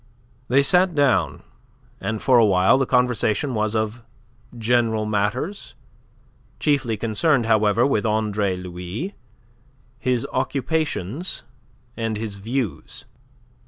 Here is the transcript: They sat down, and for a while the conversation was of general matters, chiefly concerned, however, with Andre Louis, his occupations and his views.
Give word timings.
They 0.47 0.63
sat 0.63 0.95
down, 0.95 1.43
and 1.99 2.23
for 2.23 2.39
a 2.39 2.43
while 2.47 2.79
the 2.79 2.87
conversation 2.87 3.53
was 3.53 3.75
of 3.75 4.01
general 4.57 5.05
matters, 5.05 5.75
chiefly 6.59 6.97
concerned, 6.97 7.45
however, 7.45 7.85
with 7.85 8.03
Andre 8.03 8.57
Louis, 8.57 9.13
his 9.99 10.25
occupations 10.33 11.43
and 11.95 12.17
his 12.17 12.39
views. 12.39 13.05